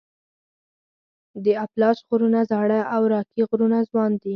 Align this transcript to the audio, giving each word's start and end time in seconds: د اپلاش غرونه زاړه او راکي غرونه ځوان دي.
د 1.43 1.45
اپلاش 1.65 1.97
غرونه 2.09 2.39
زاړه 2.51 2.79
او 2.95 3.01
راکي 3.13 3.41
غرونه 3.49 3.77
ځوان 3.89 4.11
دي. 4.21 4.29